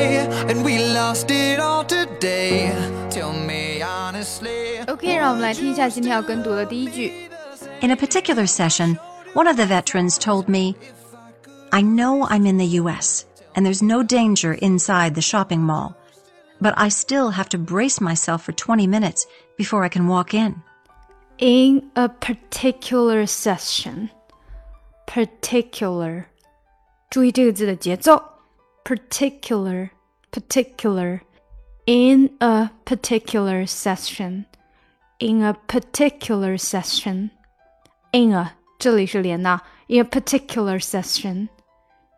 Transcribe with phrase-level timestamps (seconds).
[0.00, 2.72] say, and we lost it all today.
[3.10, 4.80] Tell me honestly.
[4.86, 7.12] OK，让我们来听一下今天要跟读的第一句。
[7.80, 8.98] In a particular session,
[9.34, 10.74] one of the veterans told me,
[11.70, 13.24] I know I'm in the US
[13.54, 15.94] and there's no danger inside the shopping mall,
[16.60, 19.26] but I still have to brace myself for 20 minutes
[19.58, 20.62] before I can walk in.
[21.38, 24.08] In a particular session,
[25.06, 26.24] particular，
[27.10, 28.22] 注意这个字的节奏。
[28.84, 29.90] particular,
[30.30, 31.22] particular.
[31.88, 34.46] In a particular session,
[35.20, 37.30] in a particular session,
[38.10, 41.48] in a 这里是连的，in a particular session,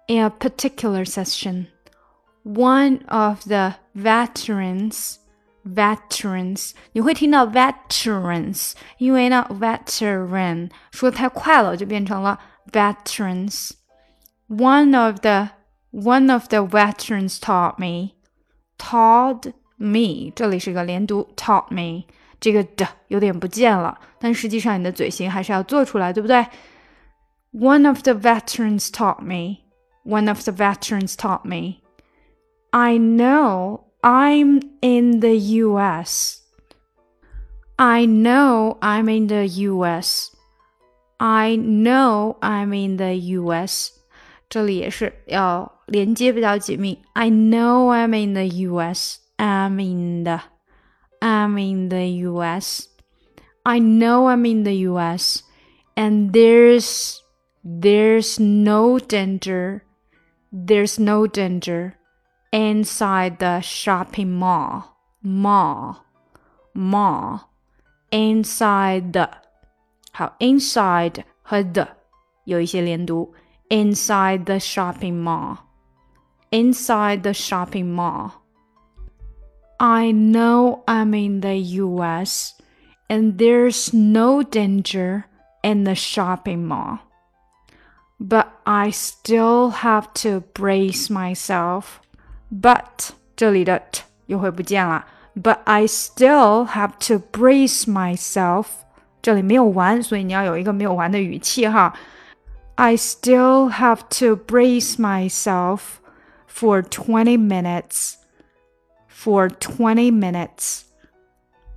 [0.07, 1.67] in a particular session.
[2.45, 5.17] One of the veterans
[5.67, 12.41] veterans，你会听到 veterans，因为呢 veteran 说太快了，就变成了
[12.73, 15.51] veterans。One of the
[15.93, 18.15] one of the veterans taught me
[18.79, 22.05] taught me，这里是个连读 taught me，
[22.41, 26.47] 这个的有点不见了，但实际上你的嘴型还是要做出来，对不对？
[27.53, 29.59] One of the veterans taught me.
[30.05, 31.81] One of the veterans taught me.
[32.71, 36.43] I know I'm in the US.
[37.77, 40.31] I know I'm in the US.
[41.19, 43.93] I know I'm in the US.
[44.53, 46.99] 这里也是要连接比较紧密。
[47.13, 49.19] I know I'm in the US.
[49.37, 50.41] I'm in the.
[51.21, 52.87] I'm in the US.
[53.63, 55.43] I know I'm in the US.
[55.95, 57.19] And there's
[57.65, 59.83] there's no danger.
[60.51, 61.95] There's no danger
[62.51, 64.97] inside the shopping mall.
[65.23, 66.05] Mall.
[66.75, 67.41] Mall.
[68.11, 69.29] Inside the.
[70.13, 71.89] 好，inside 和 the
[72.45, 73.35] 有一些连读。
[73.73, 75.59] Inside the shopping mall.
[76.51, 78.43] Inside the shopping mall.
[79.79, 82.55] I know I'm in the US
[83.09, 85.27] and there's no danger
[85.63, 86.99] in the shopping mall.
[88.19, 92.01] But I still have to brace myself.
[92.51, 95.07] But 这里的 t 又会不见了。
[95.37, 98.67] But I still have to brace myself.
[99.23, 101.95] 这里没有完，所以你要有一个没有完的语气哈。
[102.83, 106.01] I still have to brace myself
[106.47, 108.19] for 20 minutes.
[109.09, 110.85] For 20 minutes.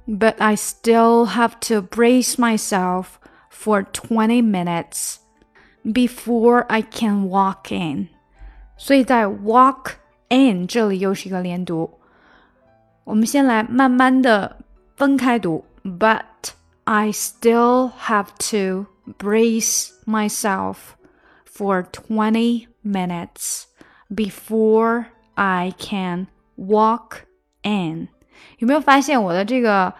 [0.07, 5.19] But I still have to brace myself for 20 minutes
[5.83, 8.09] before I can walk in.
[8.77, 9.93] 所以在 walk
[10.29, 11.99] in 这里又是一个连读。
[13.03, 14.57] 我们先来慢慢的
[14.95, 16.51] 分开读，But
[16.83, 20.75] I still have to brace myself
[21.55, 23.63] for 20 minutes
[24.13, 25.05] before
[25.35, 26.27] I can
[26.57, 27.23] walk
[27.63, 28.07] in。
[28.57, 29.93] 有没有发现我的这个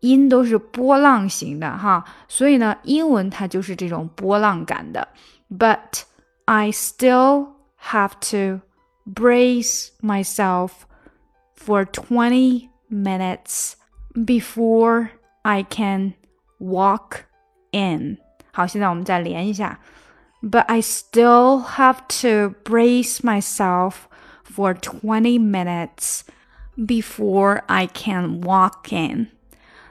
[0.00, 2.04] 音都是波浪形的哈？
[2.28, 5.08] 所以呢，英文它就是这种波浪感的。
[5.50, 6.02] But
[6.44, 7.48] I still
[7.90, 8.60] have to
[9.04, 10.70] brace myself
[11.56, 13.74] for 20 minutes
[14.14, 15.10] before
[15.42, 16.14] I can
[16.58, 17.24] walk
[17.72, 18.18] in.
[18.52, 19.80] 好，现在我们再连一下。
[20.42, 24.06] But I still have to brace myself
[24.44, 26.20] for 20 minutes
[26.76, 29.28] before I can walk in.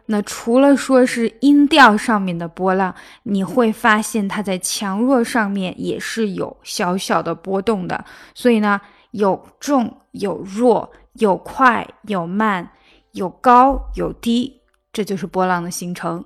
[0.06, 8.06] 那除了说是音调上面的波浪，你会发现它在强弱上面也是有小小的波动的。
[8.34, 8.80] 所以呢，
[9.12, 12.70] 有重有弱，有快有慢，
[13.12, 14.62] 有高有低，
[14.94, 16.24] 这就是波浪的形成。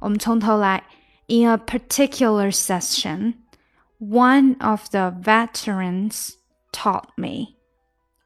[0.00, 0.82] 我们从头来。
[1.28, 3.34] In a particular session,
[3.99, 6.37] one of the veterans
[6.71, 7.57] taught me,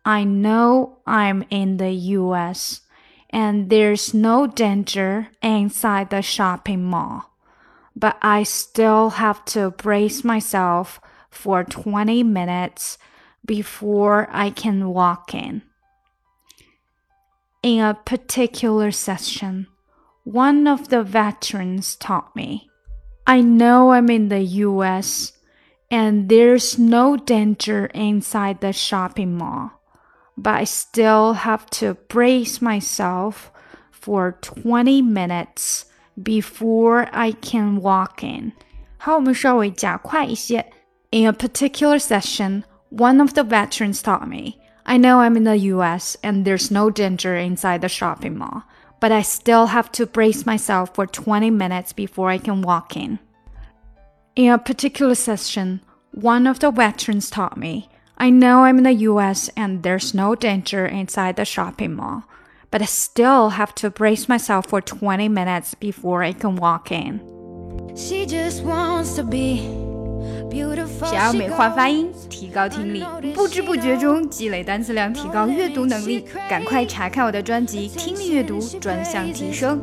[0.03, 2.81] I know I'm in the US
[3.29, 7.31] and there's no danger inside the shopping mall,
[7.95, 10.99] but I still have to brace myself
[11.29, 12.97] for 20 minutes
[13.45, 15.61] before I can walk in.
[17.63, 19.67] In a particular session,
[20.23, 22.69] one of the veterans taught me,
[23.25, 25.31] I know I'm in the US
[25.90, 29.70] and there's no danger inside the shopping mall,
[30.36, 33.50] but I still have to brace myself
[33.90, 35.86] for 20 minutes
[36.22, 38.52] before I can walk in.
[38.98, 40.66] 好，我们稍微加快一些。
[41.10, 46.16] In a particular session, one of the veterans taught me, I know I'm in the US
[46.22, 48.62] and there's no danger inside the shopping mall,
[49.00, 53.18] but I still have to brace myself for 20 minutes before I can walk in.
[54.35, 55.81] In a particular session,
[56.11, 60.35] one of the veterans taught me, I know I'm in the US and there's no
[60.35, 62.23] danger inside the shopping mall,
[62.69, 67.19] but I still have to brace myself for 20 minutes before I can walk in.
[67.97, 69.90] She just wants to be.
[71.03, 73.03] 想要美化发音，提高听力，
[73.33, 76.25] 不知不觉中积累单词量，提高阅读能力。
[76.49, 79.79] 赶快查看我的专辑《听力阅读专项提升》。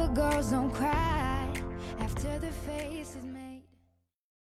[0.00, 1.46] Cover girls don't cry
[2.00, 3.16] after the face